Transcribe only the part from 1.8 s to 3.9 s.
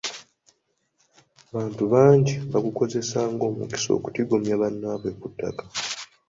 bangi baagukozesa ng'omukisa